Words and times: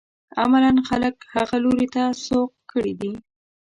عملاً 0.41 0.71
خلک 0.89 1.15
هغه 1.35 1.55
لوري 1.63 1.87
ته 1.93 2.03
سوق 2.25 2.49
کړي 2.71 2.93
دي. 3.01 3.11